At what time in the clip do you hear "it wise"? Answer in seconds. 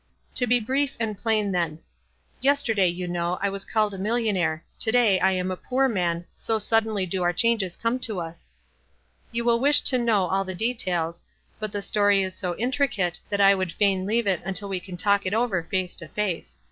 14.25-14.47